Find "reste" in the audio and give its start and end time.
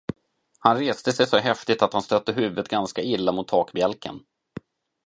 0.79-1.13